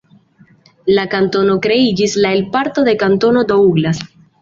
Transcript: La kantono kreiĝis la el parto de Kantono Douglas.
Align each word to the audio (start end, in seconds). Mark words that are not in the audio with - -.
La 0.99 1.03
kantono 1.11 1.59
kreiĝis 1.67 2.19
la 2.25 2.35
el 2.41 2.45
parto 2.59 2.89
de 2.91 2.99
Kantono 3.07 3.49
Douglas. 3.57 4.07